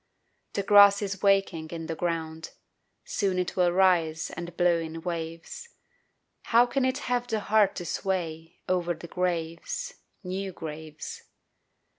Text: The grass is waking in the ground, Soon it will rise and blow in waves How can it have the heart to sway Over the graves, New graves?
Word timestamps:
The 0.53 0.63
grass 0.63 1.03
is 1.03 1.21
waking 1.21 1.69
in 1.69 1.85
the 1.85 1.93
ground, 1.93 2.53
Soon 3.05 3.37
it 3.37 3.55
will 3.55 3.71
rise 3.71 4.31
and 4.31 4.57
blow 4.57 4.79
in 4.79 5.01
waves 5.03 5.69
How 6.45 6.65
can 6.65 6.85
it 6.85 6.97
have 7.05 7.27
the 7.27 7.39
heart 7.39 7.75
to 7.75 7.85
sway 7.85 8.61
Over 8.67 8.95
the 8.95 9.05
graves, 9.05 9.93
New 10.23 10.53
graves? 10.53 11.21